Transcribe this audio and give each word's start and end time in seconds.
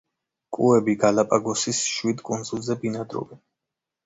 კუები 0.57 0.95
გალაპაგოსის 1.03 1.83
შვიდ 1.91 2.25
კუნძულზე 2.31 2.79
ბინადრობენ. 2.87 3.43